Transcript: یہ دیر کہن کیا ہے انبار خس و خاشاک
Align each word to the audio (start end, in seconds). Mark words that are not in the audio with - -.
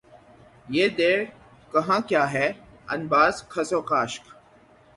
یہ 0.75 0.87
دیر 0.97 1.19
کہن 1.73 2.01
کیا 2.09 2.23
ہے 2.33 2.47
انبار 2.93 3.31
خس 3.51 3.69
و 3.73 3.81
خاشاک 3.89 4.25